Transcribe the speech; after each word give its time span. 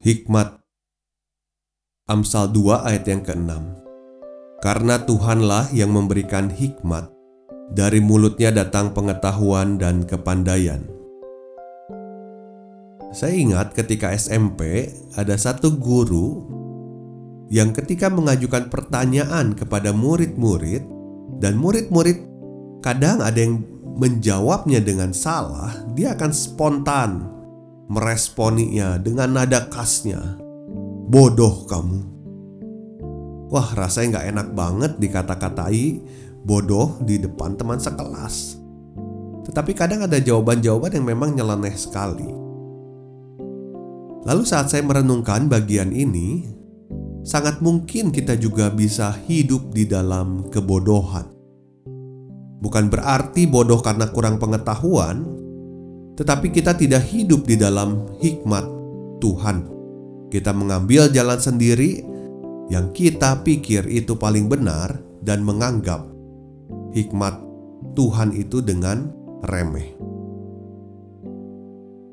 Hikmat. 0.00 0.64
Amsal 2.08 2.56
2 2.56 2.88
ayat 2.88 3.04
yang 3.04 3.20
ke-6 3.20 3.52
Karena 4.64 4.96
Tuhanlah 5.04 5.76
yang 5.76 5.92
memberikan 5.92 6.48
hikmat 6.48 7.12
Dari 7.68 8.00
mulutnya 8.00 8.48
datang 8.48 8.96
pengetahuan 8.96 9.76
dan 9.76 10.08
kepandaian. 10.08 10.88
Saya 13.12 13.36
ingat 13.36 13.76
ketika 13.76 14.16
SMP 14.16 14.88
ada 15.20 15.36
satu 15.36 15.76
guru 15.76 16.48
Yang 17.52 17.84
ketika 17.84 18.08
mengajukan 18.08 18.72
pertanyaan 18.72 19.52
kepada 19.52 19.92
murid-murid 19.92 20.80
Dan 21.44 21.60
murid-murid 21.60 22.24
kadang 22.80 23.20
ada 23.20 23.36
yang 23.36 23.60
menjawabnya 24.00 24.80
dengan 24.80 25.12
salah 25.12 25.76
Dia 25.92 26.16
akan 26.16 26.32
spontan 26.32 27.39
meresponinya 27.90 29.02
dengan 29.02 29.34
nada 29.34 29.66
khasnya. 29.66 30.38
Bodoh 31.10 31.66
kamu. 31.66 32.00
Wah 33.50 33.74
rasanya 33.74 34.14
nggak 34.14 34.26
enak 34.30 34.48
banget 34.54 34.92
dikata-katai 35.02 35.98
bodoh 36.46 37.02
di 37.02 37.18
depan 37.18 37.58
teman 37.58 37.82
sekelas. 37.82 38.62
Tetapi 39.42 39.74
kadang 39.74 40.06
ada 40.06 40.22
jawaban-jawaban 40.22 41.02
yang 41.02 41.06
memang 41.10 41.34
nyeleneh 41.34 41.74
sekali. 41.74 42.30
Lalu 44.22 44.42
saat 44.46 44.70
saya 44.70 44.86
merenungkan 44.86 45.50
bagian 45.50 45.90
ini, 45.90 46.46
sangat 47.26 47.58
mungkin 47.58 48.14
kita 48.14 48.38
juga 48.38 48.70
bisa 48.70 49.10
hidup 49.26 49.74
di 49.74 49.90
dalam 49.90 50.46
kebodohan. 50.46 51.26
Bukan 52.60 52.92
berarti 52.92 53.48
bodoh 53.48 53.80
karena 53.82 54.12
kurang 54.12 54.36
pengetahuan, 54.36 55.24
tetapi 56.20 56.52
kita 56.52 56.76
tidak 56.76 57.08
hidup 57.08 57.48
di 57.48 57.56
dalam 57.56 58.04
hikmat 58.20 58.68
Tuhan. 59.24 59.64
Kita 60.28 60.52
mengambil 60.52 61.08
jalan 61.08 61.40
sendiri 61.40 62.04
yang 62.68 62.92
kita 62.92 63.40
pikir 63.40 63.88
itu 63.88 64.12
paling 64.20 64.44
benar 64.44 65.00
dan 65.24 65.40
menganggap 65.40 66.04
hikmat 66.92 67.40
Tuhan 67.96 68.36
itu 68.36 68.60
dengan 68.60 69.08
remeh. 69.48 69.96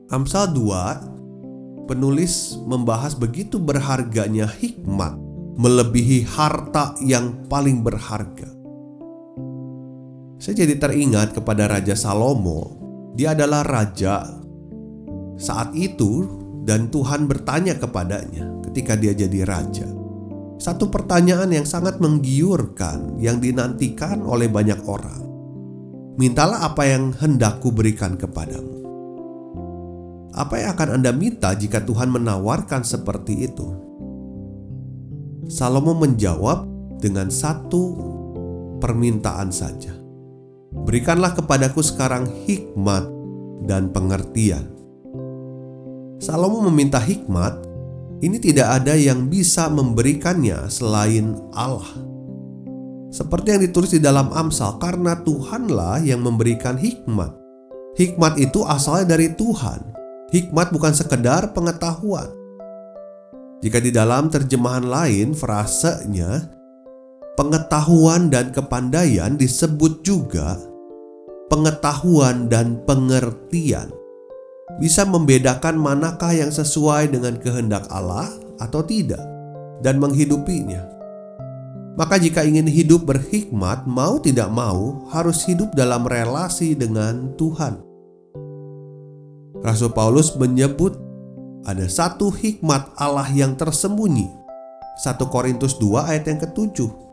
Amsal 0.07 0.55
2 0.55 1.91
penulis 1.91 2.55
membahas 2.63 3.11
begitu 3.11 3.59
berharganya 3.59 4.47
hikmat 4.47 5.19
melebihi 5.59 6.23
harta 6.23 6.95
yang 7.03 7.43
paling 7.51 7.83
berharga. 7.83 8.55
Saya 10.39 10.63
jadi 10.63 10.79
teringat 10.79 11.35
kepada 11.35 11.67
Raja 11.67 11.91
Salomo 11.91 12.86
dia 13.17 13.33
adalah 13.33 13.65
raja 13.65 14.29
saat 15.41 15.73
itu 15.73 16.29
dan 16.61 16.93
Tuhan 16.93 17.25
bertanya 17.25 17.73
kepadanya 17.81 18.61
ketika 18.69 18.93
dia 18.93 19.17
jadi 19.17 19.41
raja. 19.41 19.89
Satu 20.61 20.89
pertanyaan 20.93 21.49
yang 21.49 21.65
sangat 21.65 21.97
menggiurkan 21.97 23.17
yang 23.17 23.41
dinantikan 23.41 24.21
oleh 24.21 24.45
banyak 24.45 24.77
orang. 24.85 25.25
Mintalah 26.17 26.65
apa 26.65 26.85
yang 26.85 27.13
hendak 27.17 27.57
kuberikan 27.61 28.17
kepadamu. 28.17 28.85
Apa 30.37 30.61
yang 30.61 30.69
akan 30.77 31.01
Anda 31.01 31.09
minta 31.09 31.57
jika 31.57 31.81
Tuhan 31.81 32.13
menawarkan 32.13 32.85
seperti 32.85 33.49
itu? 33.49 33.67
Salomo 35.49 35.97
menjawab 35.97 36.69
dengan 37.01 37.33
satu 37.33 37.97
permintaan 38.77 39.49
saja. 39.49 40.06
Berikanlah 40.87 41.35
kepadaku 41.35 41.83
sekarang 41.83 42.31
hikmat 42.47 43.03
dan 43.67 43.91
pengertian. 43.91 44.71
Salomo 46.23 46.63
meminta 46.71 46.95
hikmat, 46.95 47.59
ini 48.23 48.39
tidak 48.39 48.71
ada 48.71 48.95
yang 48.95 49.27
bisa 49.27 49.67
memberikannya 49.67 50.71
selain 50.71 51.35
Allah. 51.51 51.91
Seperti 53.11 53.51
yang 53.51 53.61
ditulis 53.67 53.91
di 53.91 53.99
dalam 53.99 54.31
Amsal, 54.31 54.79
karena 54.79 55.19
Tuhanlah 55.27 56.07
yang 56.07 56.23
memberikan 56.23 56.79
hikmat. 56.79 57.35
Hikmat 57.99 58.39
itu 58.39 58.63
asalnya 58.63 59.19
dari 59.19 59.35
Tuhan. 59.35 59.91
Hikmat 60.31 60.71
bukan 60.71 60.95
sekedar 60.95 61.51
pengetahuan. 61.51 62.31
Jika 63.59 63.83
di 63.83 63.91
dalam 63.91 64.31
terjemahan 64.31 64.87
lain 64.87 65.35
frasenya 65.35 66.47
pengetahuan 67.35 68.31
dan 68.31 68.55
kepandaian 68.55 69.35
disebut 69.35 69.99
juga 69.99 70.76
pengetahuan 71.47 72.51
dan 72.51 72.79
pengertian 72.83 73.91
bisa 74.77 75.07
membedakan 75.07 75.79
manakah 75.79 76.35
yang 76.35 76.51
sesuai 76.51 77.09
dengan 77.09 77.39
kehendak 77.39 77.87
Allah 77.87 78.29
atau 78.59 78.83
tidak 78.83 79.23
dan 79.81 79.97
menghidupinya. 79.97 80.83
Maka 81.97 82.21
jika 82.21 82.45
ingin 82.45 82.69
hidup 82.69 83.09
berhikmat, 83.09 83.89
mau 83.89 84.21
tidak 84.21 84.53
mau 84.53 85.09
harus 85.09 85.41
hidup 85.49 85.73
dalam 85.73 86.05
relasi 86.05 86.77
dengan 86.77 87.33
Tuhan. 87.33 87.81
Rasul 89.65 89.89
Paulus 89.89 90.37
menyebut 90.37 90.93
ada 91.65 91.89
satu 91.89 92.29
hikmat 92.29 92.93
Allah 93.01 93.25
yang 93.33 93.57
tersembunyi. 93.57 94.29
1 95.01 95.17
Korintus 95.25 95.81
2 95.81 96.09
ayat 96.09 96.29
yang 96.29 96.37
ketujuh 96.37 97.06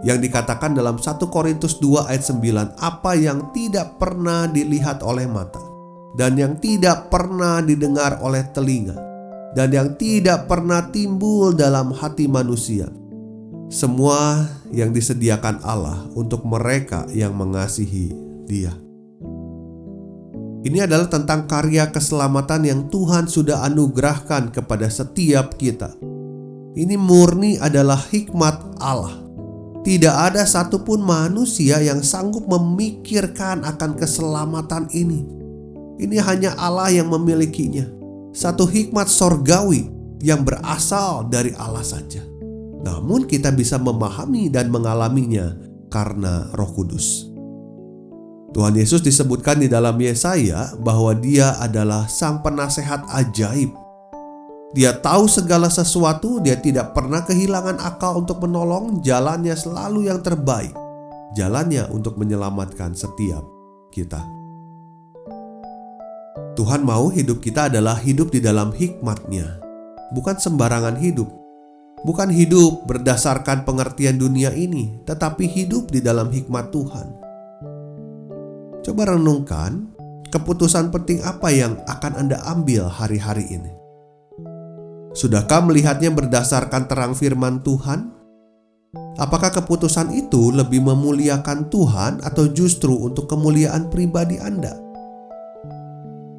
yang 0.00 0.18
dikatakan 0.20 0.72
dalam 0.72 0.96
1 0.96 1.20
Korintus 1.28 1.76
2 1.78 2.08
ayat 2.08 2.24
9 2.24 2.80
apa 2.80 3.12
yang 3.16 3.52
tidak 3.52 4.00
pernah 4.00 4.48
dilihat 4.48 5.04
oleh 5.04 5.28
mata 5.28 5.60
dan 6.16 6.34
yang 6.40 6.56
tidak 6.56 7.12
pernah 7.12 7.60
didengar 7.60 8.18
oleh 8.24 8.44
telinga 8.50 8.96
dan 9.52 9.68
yang 9.70 9.94
tidak 10.00 10.48
pernah 10.48 10.88
timbul 10.88 11.52
dalam 11.52 11.92
hati 11.92 12.24
manusia 12.30 12.88
semua 13.70 14.50
yang 14.74 14.90
disediakan 14.90 15.62
Allah 15.62 16.02
untuk 16.18 16.42
mereka 16.42 17.06
yang 17.14 17.38
mengasihi 17.38 18.10
Dia. 18.50 18.74
Ini 20.60 20.90
adalah 20.90 21.06
tentang 21.06 21.46
karya 21.46 21.88
keselamatan 21.88 22.66
yang 22.66 22.80
Tuhan 22.90 23.30
sudah 23.30 23.62
anugerahkan 23.70 24.50
kepada 24.50 24.90
setiap 24.90 25.54
kita. 25.54 25.94
Ini 26.74 26.98
murni 26.98 27.62
adalah 27.62 27.96
hikmat 27.96 28.82
Allah 28.82 29.29
tidak 29.80 30.12
ada 30.12 30.44
satupun 30.44 31.00
manusia 31.00 31.80
yang 31.80 32.04
sanggup 32.04 32.44
memikirkan 32.44 33.64
akan 33.64 33.96
keselamatan 33.96 34.92
ini. 34.92 35.24
Ini 35.96 36.16
hanya 36.20 36.52
Allah 36.60 36.92
yang 36.92 37.08
memilikinya. 37.08 37.88
Satu 38.36 38.68
hikmat 38.68 39.08
sorgawi 39.08 39.88
yang 40.20 40.44
berasal 40.44 41.28
dari 41.32 41.56
Allah 41.56 41.84
saja. 41.84 42.20
Namun 42.84 43.24
kita 43.24 43.52
bisa 43.52 43.80
memahami 43.80 44.52
dan 44.52 44.68
mengalaminya 44.68 45.56
karena 45.88 46.48
Roh 46.52 46.70
Kudus. 46.76 47.28
Tuhan 48.52 48.76
Yesus 48.76 49.00
disebutkan 49.00 49.64
di 49.64 49.68
dalam 49.70 49.96
Yesaya 49.96 50.76
bahwa 50.76 51.16
Dia 51.16 51.56
adalah 51.56 52.04
Sang 52.10 52.44
Penasehat 52.44 53.08
ajaib 53.08 53.72
dia 54.70 54.94
tahu 54.94 55.26
segala 55.26 55.66
sesuatu, 55.66 56.38
dia 56.38 56.54
tidak 56.54 56.94
pernah 56.94 57.26
kehilangan 57.26 57.82
akal 57.82 58.22
untuk 58.22 58.38
menolong, 58.46 59.02
jalannya 59.02 59.58
selalu 59.58 60.06
yang 60.06 60.22
terbaik. 60.22 60.70
Jalannya 61.34 61.90
untuk 61.90 62.14
menyelamatkan 62.14 62.94
setiap 62.94 63.42
kita. 63.90 64.22
Tuhan 66.54 66.86
mau 66.86 67.10
hidup 67.10 67.42
kita 67.42 67.66
adalah 67.66 67.98
hidup 67.98 68.30
di 68.30 68.38
dalam 68.38 68.70
hikmatnya, 68.70 69.58
bukan 70.14 70.38
sembarangan 70.38 71.02
hidup. 71.02 71.26
Bukan 72.00 72.32
hidup 72.32 72.88
berdasarkan 72.88 73.68
pengertian 73.68 74.16
dunia 74.16 74.54
ini, 74.56 75.02
tetapi 75.04 75.44
hidup 75.44 75.92
di 75.92 76.00
dalam 76.00 76.32
hikmat 76.32 76.72
Tuhan. 76.72 77.06
Coba 78.80 79.12
renungkan, 79.12 79.92
keputusan 80.32 80.88
penting 80.94 81.20
apa 81.26 81.52
yang 81.52 81.76
akan 81.84 82.12
Anda 82.16 82.40
ambil 82.48 82.88
hari-hari 82.88 83.50
ini. 83.52 83.79
Sudahkah 85.10 85.66
melihatnya 85.66 86.14
berdasarkan 86.14 86.86
terang 86.86 87.18
firman 87.18 87.66
Tuhan? 87.66 88.14
Apakah 89.18 89.50
keputusan 89.50 90.14
itu 90.14 90.54
lebih 90.54 90.86
memuliakan 90.86 91.66
Tuhan 91.66 92.22
atau 92.22 92.46
justru 92.46 92.94
untuk 92.94 93.26
kemuliaan 93.26 93.90
pribadi 93.90 94.38
Anda? 94.38 94.78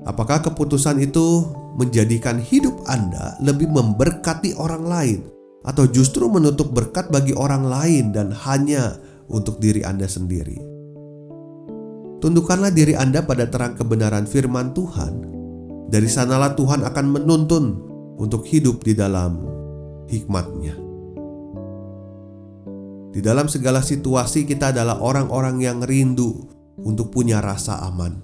Apakah 0.08 0.40
keputusan 0.40 1.04
itu 1.04 1.52
menjadikan 1.76 2.40
hidup 2.40 2.80
Anda 2.88 3.36
lebih 3.44 3.68
memberkati 3.68 4.56
orang 4.56 4.88
lain 4.88 5.20
atau 5.68 5.86
justru 5.92 6.32
menutup 6.32 6.72
berkat 6.72 7.12
bagi 7.12 7.36
orang 7.36 7.68
lain 7.68 8.16
dan 8.16 8.32
hanya 8.32 8.96
untuk 9.28 9.60
diri 9.60 9.84
Anda 9.84 10.08
sendiri? 10.08 10.58
Tundukkanlah 12.24 12.72
diri 12.72 12.96
Anda 12.96 13.20
pada 13.20 13.52
terang 13.52 13.76
kebenaran 13.76 14.24
firman 14.24 14.72
Tuhan. 14.72 15.28
Dari 15.92 16.08
sanalah 16.08 16.56
Tuhan 16.56 16.88
akan 16.88 17.06
menuntun 17.12 17.91
untuk 18.22 18.46
hidup 18.46 18.86
di 18.86 18.94
dalam 18.94 19.42
hikmatnya. 20.06 20.78
Di 23.12 23.20
dalam 23.20 23.50
segala 23.50 23.82
situasi, 23.82 24.46
kita 24.46 24.72
adalah 24.72 25.02
orang-orang 25.02 25.58
yang 25.60 25.82
rindu 25.82 26.48
untuk 26.80 27.12
punya 27.12 27.42
rasa 27.42 27.82
aman. 27.90 28.24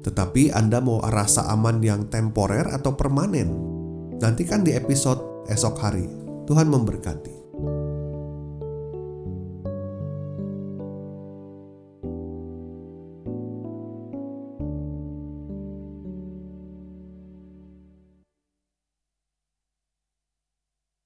Tetapi 0.00 0.54
Anda 0.54 0.78
mau 0.78 1.02
rasa 1.02 1.50
aman 1.50 1.82
yang 1.82 2.06
temporer 2.06 2.70
atau 2.70 2.94
permanen? 2.94 3.50
Nantikan 4.22 4.64
di 4.64 4.72
episode 4.72 5.44
esok 5.50 5.76
hari. 5.82 6.06
Tuhan 6.46 6.70
memberkati. 6.70 7.35